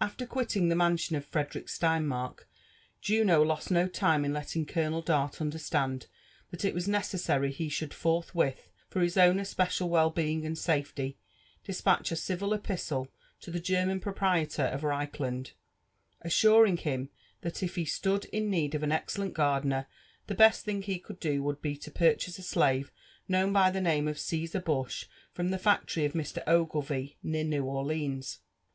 [0.00, 2.48] After quilting the mansion of Frederick Sleinihark,
[3.02, 6.06] Juno lost no time in letting Colonel Dart understand
[6.50, 11.18] that it was necessary he should forthwith, for his own especial well being and safety,
[11.62, 13.08] despatch a civil epistle
[13.42, 15.52] to the German proprietor of Reichland,*
[16.22, 17.10] assuring him
[17.42, 19.86] that if he stood in need of an excellenl gardener,
[20.26, 22.90] the best thing he could do would be to purchase a slave
[23.28, 25.04] known by the name of Caesar Bush
[25.34, 26.42] from the fac tory of Mr.
[26.46, 28.38] Oglevie, near New Orleans.